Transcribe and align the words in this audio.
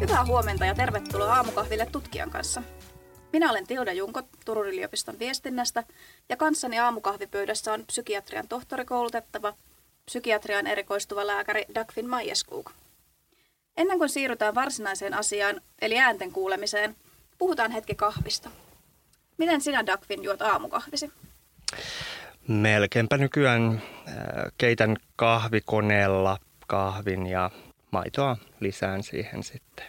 Hyvää 0.00 0.24
huomenta 0.24 0.64
ja 0.64 0.74
tervetuloa 0.74 1.34
aamukahville 1.34 1.86
tutkijan 1.86 2.30
kanssa. 2.30 2.62
Minä 3.32 3.50
olen 3.50 3.66
Tilda 3.66 3.92
Junko 3.92 4.22
Turun 4.44 4.68
yliopiston 4.68 5.18
viestinnästä 5.18 5.84
ja 6.28 6.36
kanssani 6.36 6.78
aamukahvipöydässä 6.78 7.72
on 7.72 7.84
psykiatrian 7.86 8.48
tohtorikoulutettava, 8.48 9.54
psykiatrian 10.04 10.66
erikoistuva 10.66 11.26
lääkäri 11.26 11.64
Dagfin 11.74 12.08
Majeskuk. 12.08 12.70
Ennen 13.76 13.98
kuin 13.98 14.08
siirrytään 14.08 14.54
varsinaiseen 14.54 15.14
asiaan, 15.14 15.60
eli 15.80 15.98
äänten 15.98 16.32
kuulemiseen, 16.32 16.96
puhutaan 17.38 17.70
hetki 17.70 17.94
kahvista. 17.94 18.50
Miten 19.38 19.60
sinä, 19.60 19.86
Dagfin, 19.86 20.22
juot 20.22 20.42
aamukahvisi? 20.42 21.12
Melkeinpä 22.48 23.16
nykyään 23.16 23.82
äh, 24.08 24.14
keitän 24.58 24.96
kahvikoneella 25.16 26.38
kahvin 26.66 27.26
ja 27.26 27.50
maitoa 27.90 28.36
lisään 28.60 29.02
siihen 29.02 29.42
sitten. 29.42 29.86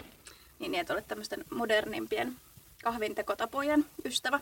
Niin, 0.60 0.72
niin 0.72 0.82
että 0.82 0.94
olet 0.94 1.08
tämmöisten 1.08 1.46
modernimpien 1.50 2.36
kahvintekotapojen 2.84 3.86
ystävä. 4.05 4.40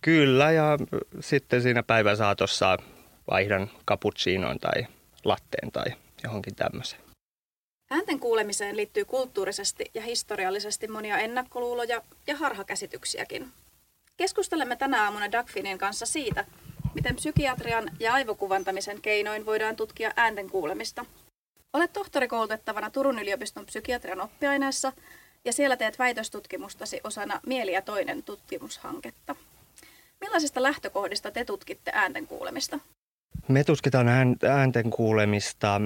Kyllä, 0.00 0.52
ja 0.52 0.78
sitten 1.20 1.62
siinä 1.62 1.82
päivän 1.82 2.16
saatossa 2.16 2.78
vaihdan 3.30 3.70
cappuccinoon 3.88 4.58
tai 4.58 4.86
latteen 5.24 5.72
tai 5.72 5.86
johonkin 6.24 6.54
tämmöiseen. 6.54 7.02
Äänten 7.90 8.20
kuulemiseen 8.20 8.76
liittyy 8.76 9.04
kulttuurisesti 9.04 9.84
ja 9.94 10.02
historiallisesti 10.02 10.88
monia 10.88 11.18
ennakkoluuloja 11.18 12.02
ja 12.26 12.36
harhakäsityksiäkin. 12.36 13.48
Keskustelemme 14.16 14.76
tänä 14.76 15.04
aamuna 15.04 15.32
Dagfinin 15.32 15.78
kanssa 15.78 16.06
siitä, 16.06 16.44
miten 16.94 17.16
psykiatrian 17.16 17.90
ja 18.00 18.12
aivokuvantamisen 18.12 19.00
keinoin 19.00 19.46
voidaan 19.46 19.76
tutkia 19.76 20.12
äänten 20.16 20.50
kuulemista. 20.50 21.04
Olet 21.72 21.92
tohtorikoulutettavana 21.92 22.90
Turun 22.90 23.18
yliopiston 23.18 23.66
psykiatrian 23.66 24.20
oppiaineessa 24.20 24.92
ja 25.44 25.52
siellä 25.52 25.76
teet 25.76 25.98
väitöstutkimustasi 25.98 27.00
osana 27.04 27.40
Mieli 27.46 27.72
ja 27.72 27.82
toinen 27.82 28.22
tutkimushanketta. 28.22 29.36
Millaisista 30.20 30.62
lähtökohdista 30.62 31.30
te 31.30 31.44
tutkitte 31.44 31.90
äänten 31.94 32.26
kuulemista? 32.26 32.78
Me 33.48 33.64
tutkitaan 33.64 34.06
äänten 34.48 34.90
kuulemista 34.90 35.80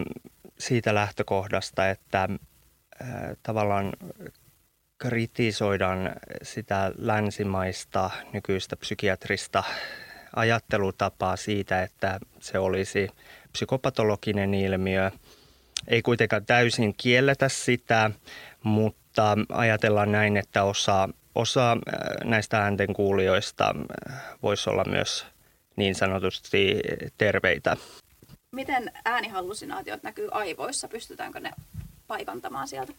siitä 0.59 0.95
lähtökohdasta, 0.95 1.89
että 1.91 2.23
äh, 2.23 3.09
tavallaan 3.43 3.93
kritisoidaan 4.99 6.11
sitä 6.43 6.93
länsimaista 6.99 8.11
nykyistä 8.33 8.77
psykiatrista 8.77 9.63
ajattelutapaa 10.37 11.37
siitä, 11.37 11.83
että 11.83 12.21
se 12.41 12.59
olisi 12.59 13.09
psykopatologinen 13.53 14.55
ilmiö. 14.55 15.11
Ei 15.89 16.03
kuitenkaan 16.03 16.47
täysin 16.47 16.95
kielletä 16.97 17.49
sitä, 17.49 18.11
mutta 18.63 19.37
ajatellaan 19.49 20.13
näin, 20.13 20.37
että 20.37 20.65
osa, 20.65 21.09
osa 21.35 21.77
näistä 22.25 22.59
ääntenkuulijoista 22.59 23.75
voisi 24.43 24.71
olla 24.71 24.85
myös 24.85 25.27
niin 25.77 25.95
sanotusti 25.95 26.81
terveitä. 27.19 27.77
Miten 28.53 28.93
äänihallusinaatiot 29.05 30.03
näkyy 30.03 30.29
aivoissa? 30.31 30.89
Pystytäänkö 30.89 31.41
ne 31.41 31.51
paikantamaan 32.07 32.69
sieltä? 32.69 32.93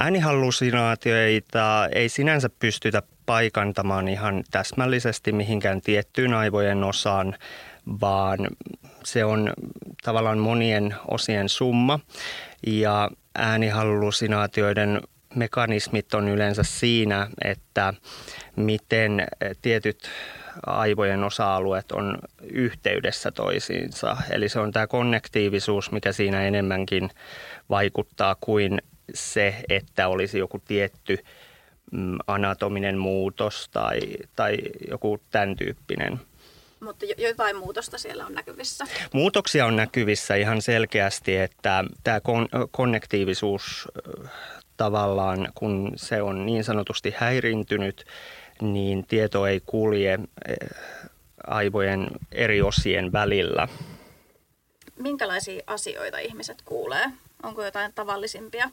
Äänihallusinaatioita 0.00 1.88
ei 1.94 2.08
sinänsä 2.08 2.48
pystytä 2.58 3.02
paikantamaan 3.26 4.08
ihan 4.08 4.44
täsmällisesti 4.50 5.32
mihinkään 5.32 5.80
tiettyyn 5.80 6.34
aivojen 6.34 6.84
osaan, 6.84 7.34
vaan 8.00 8.38
se 9.04 9.24
on 9.24 9.52
tavallaan 10.02 10.38
monien 10.38 10.94
osien 11.08 11.48
summa. 11.48 12.00
Ja 12.66 13.10
äänihallusinaatioiden 13.34 15.00
mekanismit 15.34 16.14
on 16.14 16.28
yleensä 16.28 16.62
siinä, 16.62 17.28
että 17.44 17.94
miten 18.56 19.26
tietyt 19.62 20.10
aivojen 20.66 21.24
osa-alueet 21.24 21.92
on 21.92 22.18
yhteydessä 22.42 23.30
toisiinsa. 23.30 24.16
Eli 24.30 24.48
se 24.48 24.60
on 24.60 24.72
tämä 24.72 24.86
konnektiivisuus, 24.86 25.92
mikä 25.92 26.12
siinä 26.12 26.42
enemmänkin 26.42 27.10
vaikuttaa 27.70 28.36
kuin 28.40 28.78
se, 29.14 29.54
että 29.68 30.08
olisi 30.08 30.38
joku 30.38 30.58
tietty 30.58 31.18
mm, 31.92 32.18
anatominen 32.26 32.98
muutos 32.98 33.68
tai, 33.72 34.00
tai 34.36 34.58
joku 34.90 35.20
tämän 35.30 35.56
tyyppinen. 35.56 36.20
Mutta 36.80 37.06
jotain 37.18 37.56
muutosta 37.56 37.98
siellä 37.98 38.26
on 38.26 38.34
näkyvissä? 38.34 38.84
Muutoksia 39.12 39.66
on 39.66 39.76
näkyvissä 39.76 40.34
ihan 40.34 40.62
selkeästi, 40.62 41.36
että 41.36 41.84
tämä 42.04 42.18
kon- 42.18 42.68
konnektiivisuus 42.70 43.88
tavallaan, 44.76 45.48
kun 45.54 45.92
se 45.96 46.22
on 46.22 46.46
niin 46.46 46.64
sanotusti 46.64 47.14
häiriintynyt, 47.16 48.04
niin 48.60 49.06
tieto 49.06 49.46
ei 49.46 49.60
kulje 49.66 50.18
aivojen 51.46 52.08
eri 52.32 52.62
osien 52.62 53.12
välillä. 53.12 53.68
Minkälaisia 54.96 55.62
asioita 55.66 56.18
ihmiset 56.18 56.62
kuulee? 56.64 57.04
Onko 57.42 57.64
jotain 57.64 57.92
tavallisimpia 57.94 58.70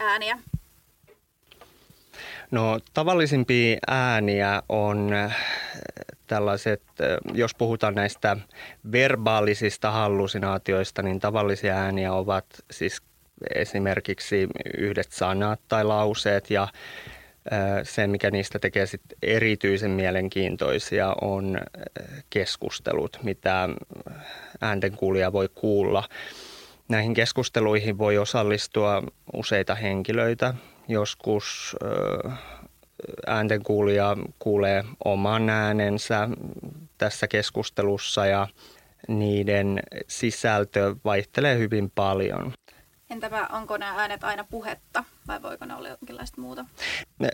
ääniä? 0.00 0.38
No 2.50 2.80
tavallisimpia 2.94 3.78
ääniä 3.86 4.62
on 4.68 5.12
äh, 5.12 5.36
tällaiset, 6.26 6.82
äh, 7.00 7.34
jos 7.34 7.54
puhutaan 7.54 7.94
näistä 7.94 8.36
verbaalisista 8.92 9.90
hallusinaatioista, 9.90 11.02
niin 11.02 11.20
tavallisia 11.20 11.74
ääniä 11.74 12.12
ovat 12.12 12.46
siis 12.70 13.02
esimerkiksi 13.54 14.48
yhdet 14.78 15.12
sanat 15.12 15.60
tai 15.68 15.84
lauseet 15.84 16.50
ja 16.50 16.62
äh, 16.62 16.70
se, 17.82 18.06
mikä 18.06 18.30
niistä 18.30 18.58
tekee 18.58 18.86
sit 18.86 19.02
erityisen 19.22 19.90
mielenkiintoisia, 19.90 21.14
on 21.20 21.60
keskustelut, 22.30 23.18
mitä 23.22 23.68
ääntenkuulija 24.60 25.32
voi 25.32 25.48
kuulla– 25.54 26.04
Näihin 26.90 27.14
keskusteluihin 27.14 27.98
voi 27.98 28.18
osallistua 28.18 29.02
useita 29.32 29.74
henkilöitä. 29.74 30.54
Joskus 30.88 31.76
ääntenkuulija 33.26 34.16
kuulee 34.38 34.84
oman 35.04 35.50
äänensä 35.50 36.28
tässä 36.98 37.28
keskustelussa 37.28 38.26
ja 38.26 38.46
niiden 39.08 39.80
sisältö 40.08 40.96
vaihtelee 41.04 41.58
hyvin 41.58 41.90
paljon. 41.94 42.52
Entäpä 43.10 43.46
onko 43.52 43.76
nämä 43.76 44.00
äänet 44.00 44.24
aina 44.24 44.44
puhetta 44.44 45.04
vai 45.28 45.42
voiko 45.42 45.64
ne 45.64 45.74
olla 45.74 45.88
jonkinlaista 45.88 46.40
muuta? 46.40 46.64
Ne, 47.18 47.28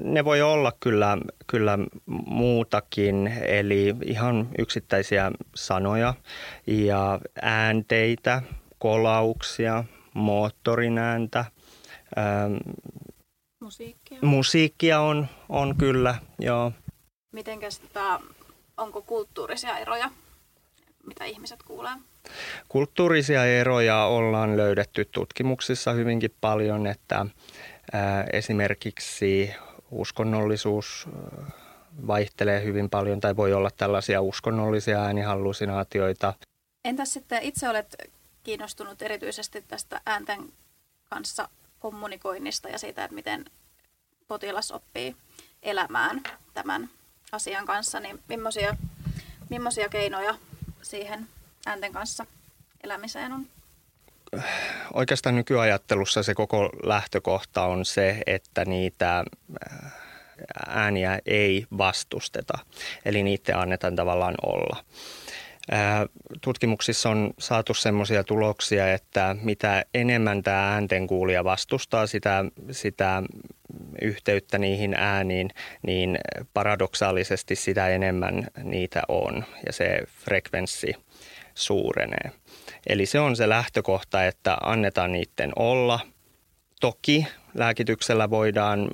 ne 0.00 0.24
voi 0.24 0.42
olla 0.42 0.72
kyllä, 0.80 1.18
kyllä 1.46 1.78
muutakin, 2.26 3.26
eli 3.46 3.94
ihan 4.04 4.48
yksittäisiä 4.58 5.30
sanoja 5.54 6.14
ja 6.66 7.20
äänteitä, 7.42 8.42
kolauksia, 8.82 9.84
moottorinääntä. 10.14 11.44
Ähm, 12.18 12.56
musiikkia. 13.60 14.18
Musiikkia 14.22 15.00
on, 15.00 15.28
on 15.48 15.76
kyllä, 15.76 16.14
joo. 16.38 16.72
Mitenkäs 17.32 17.78
tota, 17.78 18.20
onko 18.76 19.02
kulttuurisia 19.02 19.78
eroja, 19.78 20.10
mitä 21.06 21.24
ihmiset 21.24 21.62
kuulee? 21.62 21.92
Kulttuurisia 22.68 23.44
eroja 23.44 24.04
ollaan 24.04 24.56
löydetty 24.56 25.04
tutkimuksissa 25.04 25.92
hyvinkin 25.92 26.34
paljon, 26.40 26.86
että 26.86 27.26
ää, 27.92 28.24
esimerkiksi 28.32 29.50
uskonnollisuus 29.90 31.08
vaihtelee 32.06 32.64
hyvin 32.64 32.90
paljon 32.90 33.20
tai 33.20 33.36
voi 33.36 33.52
olla 33.52 33.70
tällaisia 33.76 34.20
uskonnollisia 34.20 35.02
äänihallusinaatioita. 35.02 36.34
Entäs 36.84 37.12
sitten 37.12 37.42
itse 37.42 37.68
olet 37.68 37.96
kiinnostunut 38.42 39.02
erityisesti 39.02 39.64
tästä 39.68 40.00
äänten 40.06 40.52
kanssa 41.10 41.48
kommunikoinnista 41.80 42.68
ja 42.68 42.78
siitä, 42.78 43.04
että 43.04 43.14
miten 43.14 43.44
potilas 44.28 44.70
oppii 44.70 45.16
elämään 45.62 46.22
tämän 46.54 46.90
asian 47.32 47.66
kanssa, 47.66 48.00
niin 48.00 48.22
millaisia, 48.28 48.76
millaisia 49.50 49.88
keinoja 49.88 50.34
siihen 50.82 51.28
äänten 51.66 51.92
kanssa 51.92 52.26
elämiseen 52.84 53.32
on? 53.32 53.46
Oikeastaan 54.94 55.34
nykyajattelussa 55.34 56.22
se 56.22 56.34
koko 56.34 56.70
lähtökohta 56.82 57.64
on 57.64 57.84
se, 57.84 58.22
että 58.26 58.64
niitä 58.64 59.24
ääniä 60.66 61.18
ei 61.26 61.66
vastusteta, 61.78 62.58
eli 63.04 63.22
niitä 63.22 63.60
annetaan 63.60 63.96
tavallaan 63.96 64.34
olla. 64.42 64.84
Tutkimuksissa 66.40 67.10
on 67.10 67.30
saatu 67.38 67.74
sellaisia 67.74 68.24
tuloksia, 68.24 68.92
että 68.92 69.36
mitä 69.42 69.84
enemmän 69.94 70.42
tämä 70.42 70.74
ääntenkuulija 70.74 71.44
vastustaa 71.44 72.06
sitä, 72.06 72.44
sitä 72.70 73.22
yhteyttä 74.02 74.58
niihin 74.58 74.94
ääniin, 74.94 75.50
niin 75.82 76.18
paradoksaalisesti 76.54 77.56
sitä 77.56 77.88
enemmän 77.88 78.46
niitä 78.62 79.02
on 79.08 79.44
ja 79.66 79.72
se 79.72 79.98
frekvenssi 80.06 80.94
suurenee. 81.54 82.30
Eli 82.86 83.06
se 83.06 83.20
on 83.20 83.36
se 83.36 83.48
lähtökohta, 83.48 84.24
että 84.24 84.56
annetaan 84.62 85.12
niiden 85.12 85.52
olla. 85.56 86.00
Toki 86.80 87.26
lääkityksellä 87.54 88.30
voidaan 88.30 88.88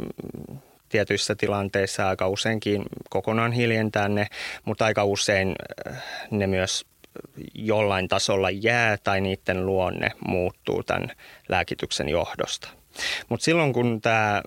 tietyissä 0.89 1.35
tilanteissa 1.35 2.09
aika 2.09 2.29
useinkin 2.29 2.83
kokonaan 3.11 3.53
hiljentää 3.53 4.09
ne, 4.09 4.27
mutta 4.65 4.85
aika 4.85 5.05
usein 5.05 5.55
ne 6.31 6.47
myös 6.47 6.87
jollain 7.55 8.09
tasolla 8.09 8.51
jää 8.51 8.97
tai 8.97 9.21
niiden 9.21 9.67
luonne 9.67 10.11
muuttuu 10.27 10.83
tämän 10.83 11.13
lääkityksen 11.49 12.09
johdosta. 12.09 12.69
Mutta 13.29 13.45
silloin 13.45 13.73
kun 13.73 14.01
tämä 14.01 14.43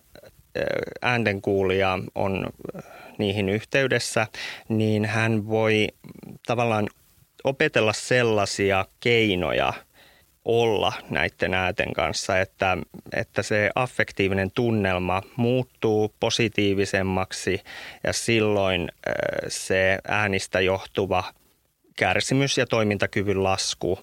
ääntenkuulija 1.01 1.99
on 2.15 2.47
niihin 3.17 3.49
yhteydessä, 3.49 4.27
niin 4.69 5.05
hän 5.05 5.47
voi 5.47 5.87
tavallaan 6.47 6.87
opetella 7.43 7.93
sellaisia 7.93 8.85
keinoja 8.99 9.73
olla 10.45 10.93
näiden 11.09 11.53
äänten 11.53 11.93
kanssa, 11.93 12.39
että, 12.39 12.77
että 13.13 13.43
se 13.43 13.69
affektiivinen 13.75 14.51
tunnelma 14.51 15.21
muuttuu 15.35 16.13
positiivisemmaksi 16.19 17.61
ja 18.03 18.13
silloin 18.13 18.91
se 19.47 19.97
äänistä 20.07 20.59
johtuva 20.61 21.23
kärsimys 21.95 22.57
ja 22.57 22.65
toimintakyvyn 22.65 23.43
lasku 23.43 23.99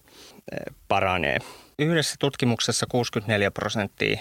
paranee. 0.89 1.39
Yhdessä 1.79 2.17
tutkimuksessa 2.19 2.87
64 2.89 3.51
prosenttia 3.51 4.19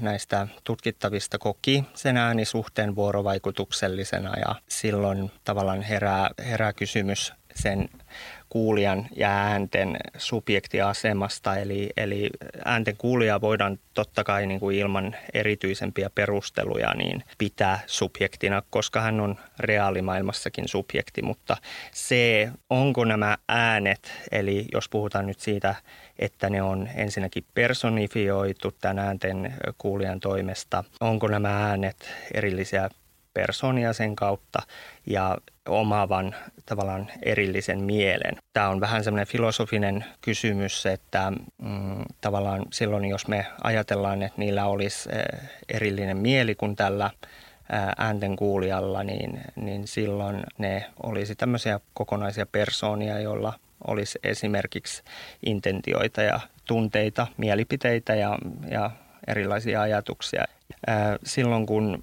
näistä 0.00 0.48
tutkittavista 0.64 1.38
koki 1.38 1.84
sen 1.94 2.16
äänisuhteen 2.16 2.94
vuorovaikutuksellisena 2.94 4.38
ja 4.38 4.54
silloin 4.68 5.30
tavallaan 5.44 5.82
herää, 5.82 6.30
herää 6.38 6.72
kysymys 6.72 7.32
sen 7.54 7.88
kuulijan 8.52 9.06
ja 9.16 9.28
äänten 9.30 9.96
subjektiasemasta. 10.16 11.56
Eli, 11.56 11.90
eli 11.96 12.30
äänten 12.64 12.96
kuulijaa 12.96 13.40
voidaan 13.40 13.78
totta 13.94 14.24
kai 14.24 14.46
niin 14.46 14.60
kuin 14.60 14.76
ilman 14.76 15.16
erityisempiä 15.34 16.10
perusteluja 16.14 16.94
niin 16.94 17.24
pitää 17.38 17.80
subjektina, 17.86 18.62
koska 18.70 19.00
hän 19.00 19.20
on 19.20 19.36
reaalimaailmassakin 19.60 20.68
subjekti. 20.68 21.22
Mutta 21.22 21.56
se, 21.92 22.50
onko 22.70 23.04
nämä 23.04 23.38
äänet, 23.48 24.12
eli 24.32 24.64
jos 24.72 24.88
puhutaan 24.88 25.26
nyt 25.26 25.40
siitä, 25.40 25.74
että 26.18 26.50
ne 26.50 26.62
on 26.62 26.88
ensinnäkin 26.94 27.44
personifioitu 27.54 28.72
tämän 28.80 28.98
äänten 28.98 29.54
kuulijan 29.78 30.20
toimesta, 30.20 30.84
onko 31.00 31.28
nämä 31.28 31.68
äänet 31.68 32.10
erillisiä 32.34 32.88
persoonia 33.34 33.92
sen 33.92 34.16
kautta 34.16 34.62
ja 35.06 35.38
omaavan 35.68 36.34
tavallaan 36.66 37.06
erillisen 37.22 37.80
mielen. 37.80 38.36
Tämä 38.52 38.68
on 38.68 38.80
vähän 38.80 39.04
semmoinen 39.04 39.26
filosofinen 39.26 40.04
kysymys, 40.20 40.86
että 40.86 41.32
mm, 41.58 42.04
tavallaan 42.20 42.64
silloin 42.72 43.04
jos 43.04 43.28
me 43.28 43.46
ajatellaan, 43.64 44.22
että 44.22 44.38
niillä 44.38 44.66
olisi 44.66 45.08
eh, 45.12 45.40
erillinen 45.68 46.16
mieli 46.16 46.54
kuin 46.54 46.76
tällä 46.76 47.10
eh, 47.14 47.78
äänten 47.98 48.36
kuulijalla, 48.36 49.04
niin, 49.04 49.40
niin 49.56 49.86
silloin 49.86 50.42
ne 50.58 50.86
olisi 51.02 51.34
tämmöisiä 51.34 51.80
kokonaisia 51.94 52.46
persoonia, 52.46 53.20
joilla 53.20 53.52
olisi 53.86 54.18
esimerkiksi 54.22 55.02
intentioita 55.46 56.22
ja 56.22 56.40
tunteita, 56.64 57.26
mielipiteitä 57.36 58.14
ja, 58.14 58.38
ja 58.70 58.90
erilaisia 59.26 59.82
ajatuksia. 59.82 60.44
Eh, 60.88 61.18
silloin 61.24 61.66
kun 61.66 62.02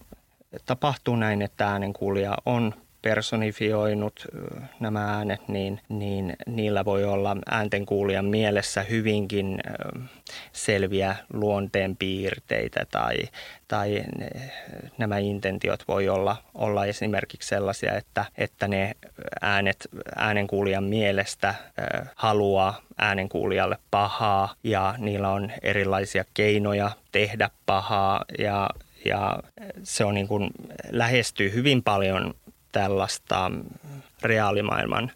tapahtuu 0.66 1.16
näin, 1.16 1.42
että 1.42 1.68
äänenkuulija 1.68 2.38
on 2.46 2.74
personifioinut 3.01 4.28
nämä 4.80 5.16
äänet, 5.16 5.48
niin, 5.48 5.81
niin 5.90 6.36
niillä 6.48 6.86
voi 6.86 7.06
olla 7.06 7.38
ääntenkuulijan 7.51 8.25
mielessä 8.25 8.84
hyvinkin 8.84 9.60
selviä 10.51 11.16
luonteenpiirteitä 11.34 12.86
tai, 12.92 13.18
tai 13.68 14.04
nämä 14.98 15.18
intentiot 15.18 15.88
voi 15.88 16.10
olla, 16.10 16.36
olla 16.54 16.86
esimerkiksi 16.86 17.50
sellaisia, 17.50 17.94
että, 17.94 18.25
että 18.38 18.68
ne 18.68 18.95
äänet 19.42 19.88
äänenkuulijan 20.16 20.84
mielestä 20.84 21.56
haluaa 22.16 22.81
äänenkuulijalle 22.98 23.78
pahaa 23.92 24.56
ja 24.63 24.95
niillä 24.98 25.30
on 25.30 25.52
erilaisia 25.62 26.25
keinoja 26.34 26.92
tehdä 27.12 27.50
pahaa 27.66 28.25
ja 28.40 28.69
ja 29.06 29.40
se 29.84 30.06
on 30.06 30.13
niin 30.13 30.28
kuin, 30.28 30.50
lähestyy 30.90 31.54
hyvin 31.54 31.84
paljon 31.84 32.34
tällaista 32.72 33.51
reaalimaailman 34.22 35.12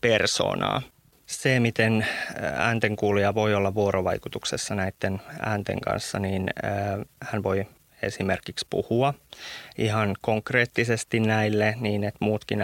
persoonaa. 0.00 0.82
Se, 1.26 1.60
miten 1.60 2.06
ääntenkuulija 2.56 3.34
voi 3.34 3.54
olla 3.54 3.74
vuorovaikutuksessa 3.74 4.74
näiden 4.74 5.20
äänten 5.40 5.80
kanssa, 5.80 6.18
niin 6.18 6.50
hän 7.22 7.42
voi 7.42 7.66
esimerkiksi 8.02 8.66
puhua 8.70 9.14
ihan 9.78 10.16
konkreettisesti 10.20 11.20
näille 11.20 11.74
niin, 11.80 12.04
että 12.04 12.24
muutkin, 12.24 12.58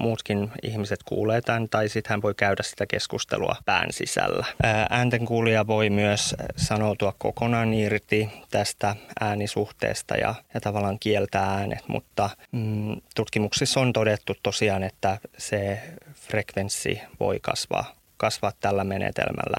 muutkin 0.00 0.50
ihmiset 0.62 1.02
kuulee 1.02 1.40
tämän 1.40 1.68
tai 1.68 1.88
sitten 1.88 2.10
hän 2.10 2.22
voi 2.22 2.34
käydä 2.34 2.62
sitä 2.62 2.86
keskustelua 2.86 3.56
pään 3.64 3.92
sisällä. 3.92 4.46
Ääntenkuulija 4.90 5.66
voi 5.66 5.90
myös 5.90 6.34
sanoutua 6.56 7.14
kokonaan 7.18 7.74
irti 7.74 8.28
tästä 8.50 8.96
äänisuhteesta 9.20 10.14
ja, 10.16 10.34
ja 10.54 10.60
tavallaan 10.60 10.98
kieltää 10.98 11.54
äänet, 11.54 11.88
mutta 11.88 12.30
mm, 12.52 12.96
tutkimuksissa 13.14 13.80
on 13.80 13.92
todettu 13.92 14.34
tosiaan, 14.42 14.82
että 14.82 15.18
se 15.38 15.82
frekvenssi 16.14 17.00
voi 17.20 17.40
kasvaa, 17.42 17.94
kasvaa 18.16 18.52
tällä 18.60 18.84
menetelmällä. 18.84 19.56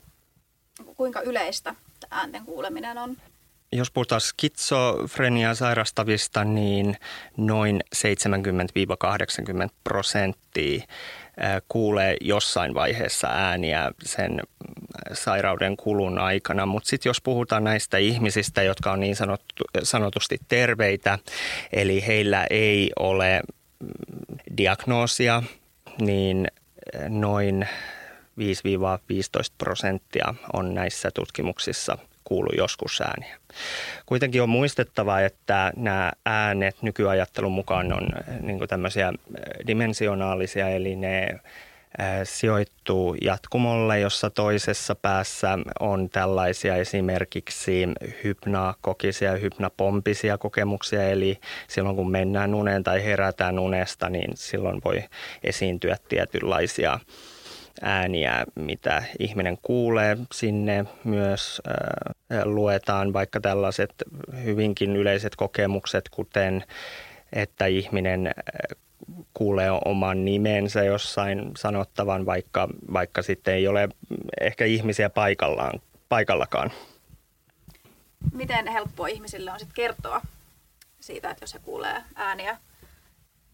Kuinka 0.98 1.22
yleistä 1.22 1.76
äänten 2.12 2.46
kuuleminen 2.46 2.98
on? 2.98 3.18
Jos 3.74 3.92
puhutaan 3.92 4.22
skitsofreniaa 4.22 5.56
sairastavista, 5.56 6.44
niin 6.44 6.98
noin 7.38 7.80
70-80 7.96 9.70
prosenttia 9.84 10.82
kuulee 11.68 12.18
jossain 12.22 12.74
vaiheessa 12.74 13.28
ääniä 13.28 13.92
sen 14.04 14.42
sairauden 15.14 15.78
kulun 15.78 16.20
aikana. 16.20 16.66
Mutta 16.66 16.90
sitten 16.90 17.10
jos 17.10 17.22
puhutaan 17.22 17.64
näistä 17.64 17.98
ihmisistä, 17.98 18.64
jotka 18.64 18.92
on 18.92 19.00
niin 19.00 19.16
sanottu, 19.16 19.64
sanotusti 19.84 20.38
terveitä, 20.48 21.20
eli 21.74 22.08
heillä 22.08 22.48
ei 22.50 22.92
ole 23.00 23.42
mm, 23.80 23.90
diagnoosia, 24.58 25.44
niin 26.02 26.48
noin 27.10 27.68
5-15 28.40 28.44
prosenttia 29.58 30.36
on 30.54 30.74
näissä 30.74 31.12
tutkimuksissa– 31.12 31.98
kuulu 32.24 32.50
joskus 32.58 33.02
ääniä. 33.02 33.38
Kuitenkin 34.06 34.42
on 34.42 34.50
muistettava, 34.50 35.20
että 35.20 35.74
nämä 35.76 36.12
äänet 36.26 36.82
nykyajattelun 36.82 37.52
mukaan 37.52 37.94
on 37.94 38.08
eh, 38.28 38.40
niin 38.42 38.68
tämmöisiä 38.68 39.08
eh, 39.08 39.68
dimensionaalisia, 39.68 40.70
eli 40.70 40.96
ne 40.96 41.24
eh, 41.24 41.40
sijoittuu 42.24 43.16
jatkumolle, 43.22 44.00
jossa 44.00 44.30
toisessa 44.30 44.96
päässä 44.96 45.60
on 45.80 46.10
tällaisia 46.10 46.76
esimerkiksi 46.76 47.88
hypnakokisia 48.24 49.32
ja 49.32 49.38
hypnapompisia 49.38 50.38
kokemuksia, 50.38 51.10
eli 51.10 51.40
silloin 51.68 51.96
kun 51.96 52.12
mennään 52.12 52.56
uneen 52.56 52.84
tai 52.84 53.04
herätään 53.04 53.60
unesta, 53.60 54.10
niin 54.10 54.32
silloin 54.36 54.82
voi 54.86 55.04
esiintyä 55.44 55.98
tietynlaisia 56.10 57.00
ääniä, 57.82 58.46
mitä 58.56 59.04
ihminen 59.20 59.58
kuulee. 59.62 60.18
Sinne 60.34 60.86
myös 61.04 61.62
luetaan 62.46 63.14
vaikka 63.14 63.42
tällaiset 63.42 63.94
hyvinkin 64.44 64.96
yleiset 64.96 65.36
kokemukset, 65.36 66.10
kuten 66.10 66.64
että 67.34 67.66
ihminen 67.66 68.32
kuulee 69.34 69.72
oman 69.86 70.26
nimensä 70.26 70.84
jossain 70.84 71.52
sanottavan, 71.58 72.26
vaikka, 72.26 72.68
vaikka 72.94 73.22
sitten 73.22 73.54
ei 73.54 73.68
ole 73.68 73.90
ehkä 74.42 74.66
ihmisiä 74.66 75.10
paikallaan, 75.10 75.82
paikallakaan. 76.10 76.72
Miten 78.34 78.68
helppoa 78.68 79.08
ihmisille 79.08 79.52
on 79.52 79.60
sitten 79.60 79.76
kertoa 79.76 80.22
siitä, 81.00 81.30
että 81.30 81.44
jos 81.44 81.54
he 81.54 81.60
kuulee 81.60 82.04
ääniä 82.16 82.58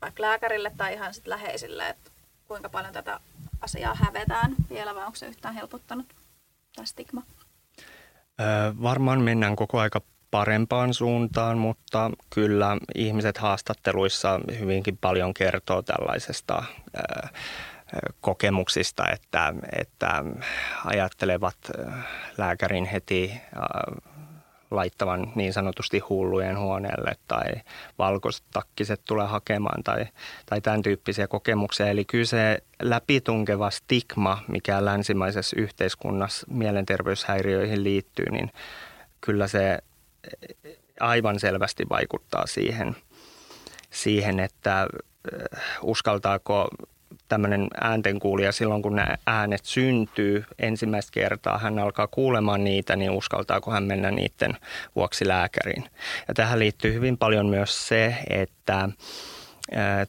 vaikka 0.02 0.24
lääkärille 0.24 0.72
tai 0.78 0.94
ihan 0.94 1.14
sitten 1.14 1.32
läheisille, 1.32 1.90
että 1.90 2.12
kuinka 2.48 2.70
paljon 2.70 2.94
tätä 2.94 3.20
asiaa 3.62 3.96
hävetään 3.96 4.56
vielä 4.70 4.96
vai 4.96 5.06
onko 5.06 5.16
se 5.16 5.28
yhtään 5.28 5.54
helpottanut 5.54 6.06
tämä 6.76 6.86
stigma? 6.86 7.24
varmaan 8.82 9.22
mennään 9.22 9.56
koko 9.56 9.80
aika 9.80 10.02
parempaan 10.32 10.94
suuntaan, 10.94 11.58
mutta 11.58 12.12
kyllä 12.30 12.78
ihmiset 12.96 13.38
haastatteluissa 13.38 14.40
hyvinkin 14.60 14.98
paljon 14.98 15.34
kertoo 15.34 15.82
tällaisesta 15.82 16.64
kokemuksista, 18.22 19.04
että, 19.12 19.54
että 19.82 20.24
ajattelevat 20.86 21.58
lääkärin 22.38 22.86
heti 22.86 23.42
laittavan 24.72 25.32
niin 25.36 25.54
sanotusti 25.54 26.00
hullujen 26.00 26.60
huoneelle 26.60 27.12
tai 27.28 27.44
valkoistakkiset 27.98 29.02
tulee 29.06 29.28
hakemaan 29.28 29.84
tai, 29.84 30.06
tai 30.46 30.62
tämän 30.62 30.82
tyyppisiä 30.82 31.28
kokemuksia. 31.28 31.88
Eli 31.88 32.06
kyllä 32.06 32.26
se 32.26 32.64
läpitunkeva 32.82 33.70
stigma, 33.70 34.44
mikä 34.48 34.86
länsimaisessa 34.86 35.56
yhteiskunnassa 35.60 36.48
mielenterveyshäiriöihin 36.50 37.84
liittyy, 37.84 38.26
niin 38.32 38.52
kyllä 39.22 39.48
se 39.48 39.80
aivan 41.00 41.40
selvästi 41.40 41.86
vaikuttaa 41.90 42.48
siihen, 42.48 42.96
siihen 43.90 44.40
että 44.40 44.88
uskaltaako 45.82 46.68
tämmöinen 47.28 47.68
ääntenkuulija 47.82 48.52
silloin, 48.52 48.82
kun 48.82 48.96
nämä 48.96 49.18
äänet 49.28 49.66
syntyy 49.66 50.46
ensimmäistä 50.60 51.12
kertaa, 51.14 51.58
hän 51.58 51.80
alkaa 51.80 52.08
kuulemaan 52.08 52.64
niitä, 52.64 52.96
niin 52.96 53.12
uskaltaako 53.12 53.72
hän 53.72 53.84
mennä 53.84 54.12
niiden 54.12 54.58
vuoksi 54.96 55.28
lääkäriin. 55.28 55.84
Ja 56.28 56.34
tähän 56.34 56.60
liittyy 56.60 56.94
hyvin 56.94 57.18
paljon 57.18 57.46
myös 57.46 57.88
se, 57.88 58.16
että 58.30 58.90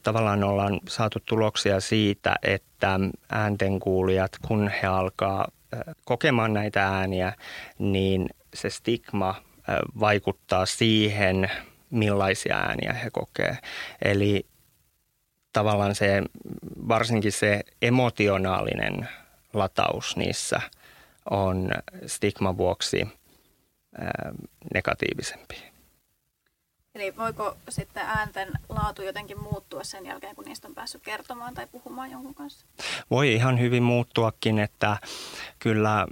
tavallaan 0.03 0.43
ollaan 0.43 0.79
saatu 0.87 1.19
tuloksia 1.25 1.79
siitä, 1.79 2.35
että 2.43 2.99
ääntenkuulijat, 3.31 4.31
kun 4.47 4.71
he 4.81 4.87
alkaa 4.87 5.47
kokemaan 6.05 6.53
näitä 6.53 6.87
ääniä, 6.87 7.33
niin 7.79 8.29
se 8.53 8.69
stigma 8.69 9.35
vaikuttaa 9.99 10.65
siihen, 10.65 11.51
millaisia 11.89 12.57
ääniä 12.57 12.93
he 12.93 13.09
kokee. 13.09 13.57
Eli 14.01 14.45
tavallaan 15.53 15.95
se, 15.95 16.23
varsinkin 16.87 17.31
se 17.31 17.63
emotionaalinen 17.81 19.09
lataus 19.53 20.17
niissä 20.17 20.61
on 21.29 21.71
stigman 22.07 22.57
vuoksi 22.57 23.07
negatiivisempi. 24.73 25.69
Eli 26.95 27.15
voiko 27.17 27.57
sitten 27.69 28.03
äänten 28.05 28.49
laatu 28.69 29.01
jotenkin 29.01 29.41
muuttua 29.41 29.83
sen 29.83 30.05
jälkeen, 30.05 30.35
kun 30.35 30.45
niistä 30.45 30.67
on 30.67 30.75
päässyt 30.75 31.01
kertomaan 31.03 31.53
tai 31.53 31.67
puhumaan 31.67 32.11
jonkun 32.11 32.35
kanssa? 32.35 32.65
Voi 33.11 33.33
ihan 33.33 33.59
hyvin 33.59 33.83
muuttuakin, 33.83 34.59
että 34.59 34.97
kyllä 35.59 36.07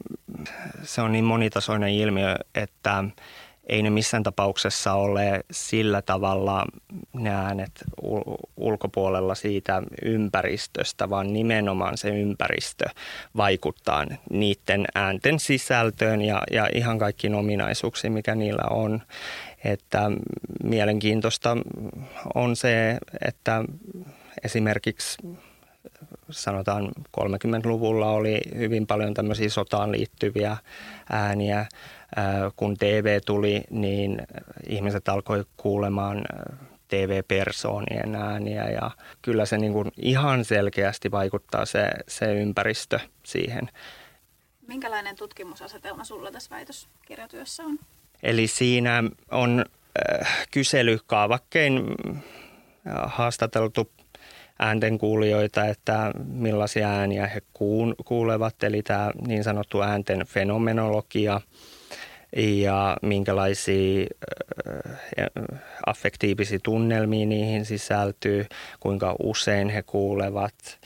se 0.84 1.02
on 1.02 1.12
niin 1.12 1.26
monitasoinen 1.26 1.90
ilmiö, 1.90 2.36
että 2.56 3.04
ei 3.70 3.84
ne 3.84 3.90
missään 3.90 4.24
tapauksessa 4.24 4.94
ole 4.94 5.44
sillä 5.52 6.02
tavalla 6.02 6.66
ne 7.14 7.30
äänet 7.30 7.72
ulkopuolella 8.58 9.36
siitä 9.36 9.84
ympäristöstä, 10.02 11.10
vaan 11.10 11.34
nimenomaan 11.34 11.98
se 11.98 12.10
ympäristö 12.10 12.86
vaikuttaa 13.38 14.06
niiden 14.30 14.86
äänten 14.96 15.40
sisältöön 15.40 16.22
ja, 16.22 16.42
ja 16.52 16.70
ihan 16.74 16.98
kaikkiin 17.00 17.36
ominaisuuksiin, 17.36 18.14
mikä 18.14 18.36
niillä 18.36 18.64
on. 18.70 19.02
Että 19.64 20.12
mielenkiintoista 20.64 21.58
on 22.36 22.56
se, 22.56 22.98
että 23.28 23.64
esimerkiksi 24.44 25.18
sanotaan 26.30 26.92
30-luvulla 27.22 28.10
oli 28.10 28.42
hyvin 28.56 28.88
paljon 28.88 29.14
tämmöisiä 29.14 29.50
sotaan 29.50 29.92
liittyviä 29.92 30.58
ääniä. 31.10 31.66
Kun 32.56 32.78
TV 32.78 33.20
tuli, 33.26 33.64
niin 33.70 34.22
ihmiset 34.70 35.10
alkoi 35.10 35.46
kuulemaan 35.58 36.24
TV-persoonien 36.88 38.16
ääniä 38.16 38.70
ja 38.70 38.92
kyllä 39.22 39.46
se 39.46 39.58
niin 39.58 39.74
kuin 39.74 39.92
ihan 39.98 40.46
selkeästi 40.46 41.12
vaikuttaa 41.12 41.66
se, 41.66 41.90
se 42.08 42.34
ympäristö 42.34 43.00
siihen. 43.24 43.70
Minkälainen 44.68 45.16
tutkimusasetelma 45.16 46.04
sulla 46.04 46.32
tässä 46.32 46.56
väitöskirjatyössä 46.56 47.64
on? 47.64 47.80
Eli 48.24 48.48
siinä 48.48 49.04
on 49.32 49.66
äh, 50.20 50.48
kyselykaavakkein 50.52 51.84
haastateltu 53.06 53.92
ääntenkuulijoita, 54.60 55.66
että 55.66 56.12
millaisia 56.28 56.90
ääniä 56.90 57.28
he 57.28 57.42
kuulevat, 58.06 58.64
eli 58.64 58.82
tämä 58.84 59.12
niin 59.28 59.44
sanottu 59.44 59.82
äänten 59.82 60.26
fenomenologia 60.26 61.42
ja 62.36 62.98
minkälaisia 63.02 64.08
affektiivisia 65.86 66.60
tunnelmia 66.64 67.26
niihin 67.26 67.66
sisältyy, 67.66 68.46
kuinka 68.80 69.16
usein 69.24 69.70
he 69.70 69.84
kuulevat, 69.84 70.80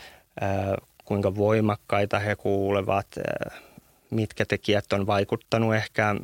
kuinka 1.06 1.36
voimakkaita 1.36 2.20
he 2.20 2.36
kuulevat, 2.36 3.08
mitkä 4.10 4.46
tekijät 4.46 4.94
on 4.94 5.08
vaikuttanut 5.08 5.76
ehkä 5.76 6.16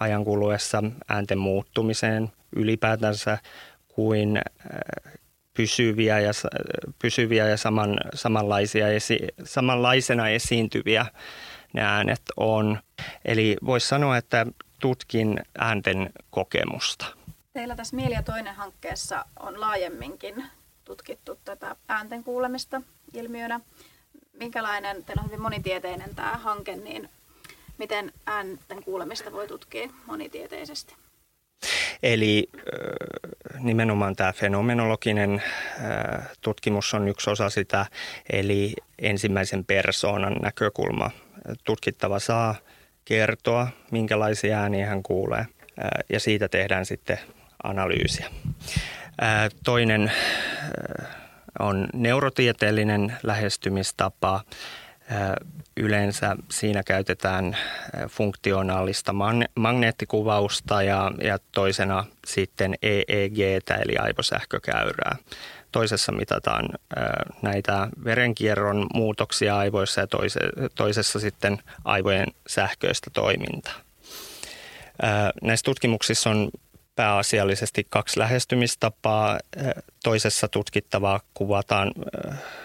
ajan 0.00 0.24
kuluessa 0.24 0.82
äänten 1.08 1.38
muuttumiseen 1.38 2.32
ylipäätänsä 2.56 3.38
kuin 3.88 4.40
pysyviä 5.56 6.20
ja, 6.20 6.30
pysyviä 6.98 7.48
ja 7.48 7.56
saman, 7.56 7.96
samanlaisia 8.14 8.88
esi, 8.88 9.18
samanlaisena 9.44 10.28
esiintyviä 10.28 11.06
ne 11.72 11.82
äänet 11.82 12.22
on. 12.36 12.78
Eli 13.24 13.56
voisi 13.66 13.88
sanoa, 13.88 14.16
että 14.16 14.46
tutkin 14.80 15.40
äänten 15.58 16.10
kokemusta. 16.30 17.06
Teillä 17.52 17.76
tässä 17.76 17.96
Mieli 17.96 18.14
ja 18.14 18.22
toinen 18.22 18.54
hankkeessa 18.54 19.24
on 19.40 19.60
laajemminkin 19.60 20.44
tutkittu 20.84 21.38
tätä 21.44 21.76
äänten 21.88 22.24
kuulemista 22.24 22.82
ilmiönä. 23.14 23.60
Minkälainen, 24.32 25.04
teillä 25.04 25.20
on 25.20 25.26
hyvin 25.26 25.40
monitieteinen 25.40 26.14
tämä 26.14 26.36
hanke, 26.36 26.76
niin 26.76 27.08
miten 27.78 28.12
äänten 28.26 28.84
kuulemista 28.84 29.32
voi 29.32 29.48
tutkia 29.48 29.88
monitieteisesti? 30.06 30.94
Eli 32.02 32.50
nimenomaan 33.58 34.16
tämä 34.16 34.32
fenomenologinen 34.32 35.42
tutkimus 36.40 36.94
on 36.94 37.08
yksi 37.08 37.30
osa 37.30 37.50
sitä, 37.50 37.86
eli 38.30 38.74
ensimmäisen 38.98 39.64
persoonan 39.64 40.36
näkökulma. 40.42 41.10
Tutkittava 41.64 42.18
saa 42.18 42.54
kertoa, 43.04 43.68
minkälaisia 43.90 44.58
ääniä 44.60 44.86
hän 44.86 45.02
kuulee, 45.02 45.46
ja 46.12 46.20
siitä 46.20 46.48
tehdään 46.48 46.86
sitten 46.86 47.18
analyysiä. 47.62 48.30
Toinen 49.64 50.12
on 51.58 51.88
neurotieteellinen 51.94 53.16
lähestymistapa, 53.22 54.40
Yleensä 55.76 56.36
siinä 56.50 56.82
käytetään 56.82 57.56
funktionaalista 58.08 59.14
magneettikuvausta 59.54 60.82
ja, 60.82 61.12
ja 61.22 61.38
toisena 61.52 62.04
sitten 62.26 62.74
EEG 62.82 63.38
eli 63.80 63.96
aivosähkökäyrää. 63.96 65.16
Toisessa 65.72 66.12
mitataan 66.12 66.68
näitä 67.42 67.88
verenkierron 68.04 68.86
muutoksia 68.94 69.58
aivoissa 69.58 70.00
ja 70.00 70.06
toise, 70.06 70.40
toisessa 70.74 71.20
sitten 71.20 71.58
aivojen 71.84 72.26
sähköistä 72.46 73.10
toimintaa. 73.12 73.74
Näissä 75.42 75.64
tutkimuksissa 75.64 76.30
on 76.30 76.50
pääasiallisesti 76.96 77.86
kaksi 77.90 78.18
lähestymistapaa. 78.20 79.38
Toisessa 80.04 80.48
tutkittavaa 80.48 81.20
kuvataan 81.34 81.92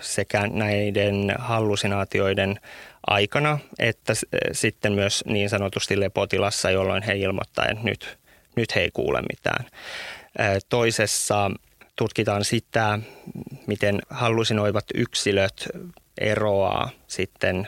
sekä 0.02 0.48
näiden 0.48 1.34
hallusinaatioiden 1.40 2.60
aikana 3.08 3.60
että 3.80 4.14
sitten 4.52 4.94
myös 4.94 5.24
niin 5.26 5.50
sanotusti 5.50 6.00
lepotilassa, 6.00 6.72
jolloin 6.72 7.04
he 7.04 7.16
ilmoittavat, 7.16 7.72
että 7.72 7.84
nyt, 7.84 8.18
nyt 8.56 8.76
he 8.76 8.82
ei 8.82 8.92
kuule 8.94 9.22
mitään. 9.22 9.66
Toisessa 10.70 11.52
tutkitaan 11.96 12.46
sitä, 12.46 13.00
miten 13.68 14.02
hallusinoivat 14.10 14.86
yksilöt 14.96 15.68
eroaa 16.18 16.90
sitten 17.08 17.68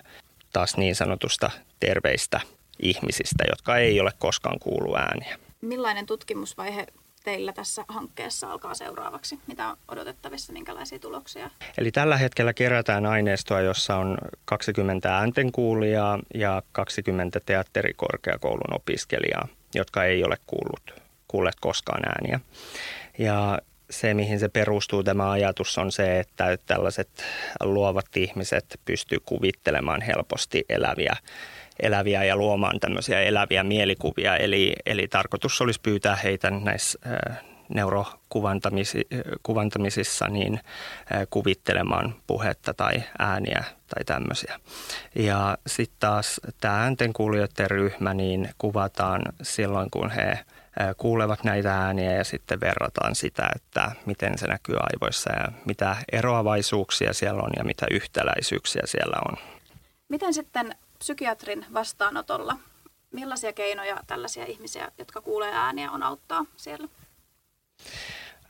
taas 0.53 0.77
niin 0.77 0.95
sanotusta 0.95 1.51
terveistä 1.79 2.41
ihmisistä, 2.79 3.43
jotka 3.49 3.77
ei 3.77 3.99
ole 3.99 4.11
koskaan 4.19 4.59
kuullut 4.59 4.97
ääniä. 4.97 5.42
Millainen 5.63 6.05
tutkimusvaihe 6.05 6.87
teillä 7.23 7.53
tässä 7.53 7.85
hankkeessa 7.87 8.51
alkaa 8.51 8.73
seuraavaksi? 8.73 9.39
Mitä 9.47 9.67
on 9.67 9.77
odotettavissa, 9.87 10.53
minkälaisia 10.53 10.99
tuloksia? 10.99 11.49
Eli 11.77 11.91
tällä 11.91 12.17
hetkellä 12.17 12.53
kerätään 12.53 13.05
aineistoa, 13.05 13.61
jossa 13.61 13.95
on 13.95 14.17
20 14.45 15.17
ääntenkuulijaa 15.17 16.19
ja 16.33 16.61
20 16.71 17.39
teatterikorkeakoulun 17.45 18.75
opiskelijaa, 18.75 19.47
jotka 19.75 20.03
ei 20.03 20.23
ole 20.23 20.37
kuullut, 20.47 21.01
kuulleet 21.27 21.59
koskaan 21.59 22.03
ääniä. 22.05 22.39
Ja 23.17 23.59
se, 23.89 24.13
mihin 24.13 24.39
se 24.39 24.49
perustuu 24.49 25.03
tämä 25.03 25.31
ajatus, 25.31 25.77
on 25.77 25.91
se, 25.91 26.19
että 26.19 26.57
tällaiset 26.65 27.09
luovat 27.63 28.17
ihmiset 28.17 28.79
pystyy 28.85 29.17
kuvittelemaan 29.25 30.01
helposti 30.01 30.65
eläviä 30.69 31.15
eläviä 31.79 32.23
ja 32.23 32.35
luomaan 32.35 32.79
tämmöisiä 32.79 33.21
eläviä 33.21 33.63
mielikuvia. 33.63 34.37
Eli, 34.37 34.73
eli 34.85 35.07
tarkoitus 35.07 35.61
olisi 35.61 35.79
pyytää 35.83 36.15
heitä 36.15 36.51
näissä 36.51 36.99
neurokuvantamisissa 37.69 40.27
niin 40.27 40.59
kuvittelemaan 41.29 42.15
puhetta 42.27 42.73
tai 42.73 43.03
ääniä 43.19 43.63
tai 43.87 44.03
tämmöisiä. 44.05 44.59
Ja 45.15 45.57
sitten 45.67 45.97
taas 45.99 46.41
tämä 46.61 46.83
ääntenkuulijoiden 46.83 47.71
ryhmä 47.71 48.13
niin 48.13 48.49
kuvataan 48.57 49.21
silloin, 49.41 49.91
kun 49.91 50.09
he 50.09 50.39
kuulevat 50.97 51.43
näitä 51.43 51.77
ääniä 51.77 52.11
ja 52.11 52.23
sitten 52.23 52.59
verrataan 52.59 53.15
sitä, 53.15 53.49
että 53.55 53.91
miten 54.05 54.37
se 54.37 54.47
näkyy 54.47 54.75
aivoissa 54.79 55.33
ja 55.33 55.51
mitä 55.65 55.95
eroavaisuuksia 56.11 57.13
siellä 57.13 57.41
on 57.41 57.51
ja 57.57 57.63
mitä 57.63 57.85
yhtäläisyyksiä 57.91 58.81
siellä 58.85 59.17
on. 59.31 59.37
Miten 60.09 60.33
sitten 60.33 60.75
psykiatrin 61.03 61.65
vastaanotolla, 61.73 62.57
Millaisia 63.11 63.53
keinoja 63.53 63.97
tällaisia 64.07 64.45
ihmisiä, 64.45 64.91
jotka 64.97 65.21
kuulee 65.21 65.51
ääniä, 65.53 65.91
on 65.91 66.03
auttaa 66.03 66.45
siellä? 66.57 66.87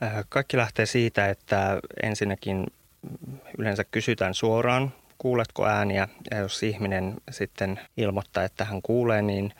Äh, 0.02 0.24
kaikki 0.28 0.56
lähtee 0.56 0.86
siitä, 0.86 1.28
että 1.28 1.80
ensinnäkin 2.02 2.66
yleensä 3.58 3.84
kysytään 3.84 4.34
suoraan, 4.34 4.92
kuuletko 5.18 5.66
ääniä, 5.66 6.08
ja 6.30 6.38
jos 6.38 6.62
ihminen 6.62 7.14
sitten 7.30 7.80
ilmoittaa, 7.96 8.44
että 8.44 8.64
hän 8.64 8.82
kuulee, 8.82 9.22
niin 9.22 9.54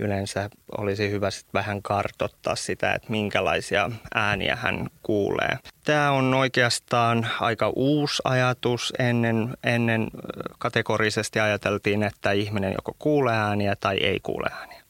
yleensä 0.00 0.50
olisi 0.78 1.10
hyvä 1.10 1.30
sitten 1.30 1.52
vähän 1.54 1.82
kartottaa 1.82 2.56
sitä, 2.56 2.92
että 2.92 3.10
minkälaisia 3.10 3.90
ääniä 4.14 4.56
hän 4.56 4.86
kuulee. 5.02 5.58
Tämä 5.84 6.10
on 6.10 6.34
oikeastaan 6.34 7.26
aika 7.40 7.72
uusi 7.76 8.22
ajatus. 8.24 8.92
Ennen, 8.98 9.56
ennen 9.64 10.10
kategorisesti 10.58 11.40
ajateltiin, 11.40 12.02
että 12.02 12.32
ihminen 12.32 12.72
joko 12.72 12.96
kuulee 12.98 13.36
ääniä 13.36 13.76
tai 13.76 13.96
ei 13.96 14.20
kuule 14.22 14.48
ääniä. 14.60 14.82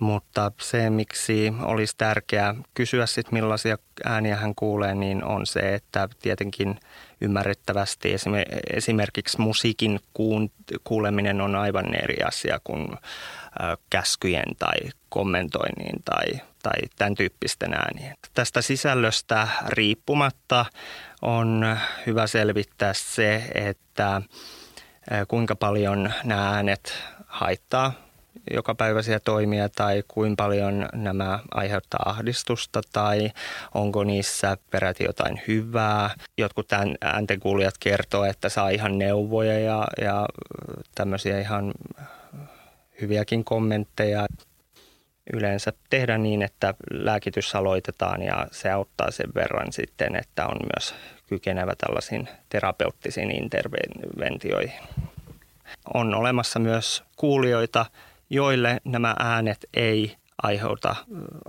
Mutta 0.00 0.52
se, 0.60 0.90
miksi 0.90 1.52
olisi 1.62 1.94
tärkeää 1.98 2.54
kysyä 2.74 3.06
sitten 3.06 3.34
millaisia 3.34 3.78
ääniä 4.04 4.36
hän 4.36 4.54
kuulee, 4.54 4.94
niin 4.94 5.24
on 5.24 5.46
se, 5.46 5.74
että 5.74 6.08
tietenkin 6.22 6.80
ymmärrettävästi 7.20 8.14
esimerkiksi 8.72 9.40
musiikin 9.40 10.00
kuuleminen 10.84 11.40
on 11.40 11.56
aivan 11.56 11.94
eri 11.94 12.16
asia 12.26 12.60
kuin 12.64 12.88
käskyjen 13.90 14.56
tai 14.58 14.76
kommentoinnin 15.08 16.02
tai, 16.04 16.26
tai 16.62 16.78
tämän 16.96 17.14
tyyppisten 17.14 17.74
äänien. 17.74 18.16
Tästä 18.34 18.62
sisällöstä 18.62 19.48
riippumatta 19.68 20.66
on 21.22 21.76
hyvä 22.06 22.26
selvittää 22.26 22.92
se, 22.94 23.44
että 23.54 24.22
kuinka 25.28 25.56
paljon 25.56 26.12
nämä 26.24 26.54
äänet 26.54 26.94
haittaa 27.26 27.92
jokapäiväisiä 28.50 29.20
toimia 29.20 29.68
tai 29.68 30.02
kuinka 30.08 30.44
paljon 30.44 30.88
nämä 30.92 31.38
aiheuttaa 31.50 32.02
ahdistusta 32.04 32.80
tai 32.92 33.30
onko 33.74 34.04
niissä 34.04 34.56
peräti 34.70 35.04
jotain 35.04 35.42
hyvää. 35.48 36.10
Jotkut 36.38 36.68
ääntenkuulijat 37.00 37.74
kertoo, 37.80 38.24
että 38.24 38.48
saa 38.48 38.68
ihan 38.68 38.98
neuvoja 38.98 39.58
ja, 39.58 39.86
ja 40.00 40.26
tämmöisiä 40.94 41.40
ihan 41.40 41.72
hyviäkin 43.00 43.44
kommentteja. 43.44 44.26
Yleensä 45.32 45.72
tehdä 45.90 46.18
niin, 46.18 46.42
että 46.42 46.74
lääkitys 46.90 47.54
aloitetaan 47.54 48.22
ja 48.22 48.46
se 48.52 48.70
auttaa 48.70 49.10
sen 49.10 49.34
verran 49.34 49.72
sitten, 49.72 50.16
että 50.16 50.46
on 50.46 50.56
myös 50.76 50.94
kykenevä 51.26 51.72
tällaisiin 51.78 52.28
terapeuttisiin 52.48 53.30
interventioihin. 53.30 54.80
On 55.94 56.14
olemassa 56.14 56.58
myös 56.58 57.04
kuulijoita, 57.16 57.86
joille 58.30 58.80
nämä 58.84 59.14
äänet 59.18 59.66
ei 59.74 60.16
aiheuta 60.42 60.96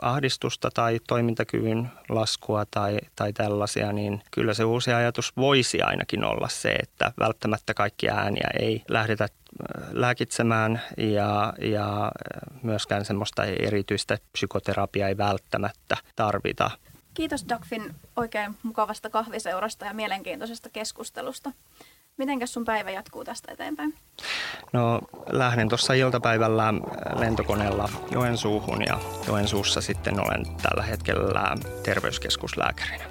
ahdistusta 0.01 0.69
tai 0.73 0.99
toimintakyvyn 1.07 1.91
laskua 2.09 2.65
tai, 2.71 2.99
tai 3.15 3.33
tällaisia, 3.33 3.91
niin 3.91 4.21
kyllä 4.31 4.53
se 4.53 4.63
uusi 4.63 4.93
ajatus 4.93 5.37
voisi 5.37 5.81
ainakin 5.81 6.23
olla 6.23 6.47
se, 6.47 6.71
että 6.71 7.11
välttämättä 7.19 7.73
kaikki 7.73 8.09
ääniä 8.09 8.49
ei 8.59 8.83
lähdetä 8.87 9.27
lääkitsemään 9.91 10.81
ja, 10.97 11.53
ja 11.61 12.11
myöskään 12.63 13.05
semmoista 13.05 13.45
erityistä 13.45 14.17
psykoterapiaa 14.31 15.09
ei 15.09 15.17
välttämättä 15.17 15.97
tarvita. 16.15 16.71
Kiitos 17.13 17.45
Dagfin 17.49 17.95
oikein 18.15 18.57
mukavasta 18.63 19.09
kahviseurasta 19.09 19.85
ja 19.85 19.93
mielenkiintoisesta 19.93 20.69
keskustelusta. 20.69 21.51
Mitenkäs 22.17 22.53
sun 22.53 22.65
päivä 22.65 22.91
jatkuu 22.91 23.23
tästä 23.23 23.51
eteenpäin? 23.51 23.93
No 24.73 25.01
lähden 25.29 25.69
tuossa 25.69 25.93
iltapäivällä 25.93 26.73
lentokoneella 27.19 27.89
Joensuuhun 28.11 28.81
ja 28.81 28.99
Joensuussa 29.27 29.81
sitten 29.81 30.19
olen 30.19 30.45
tällä 30.61 30.83
hetkellä 30.83 31.55
terveyskeskuslääkärinä. 31.83 33.10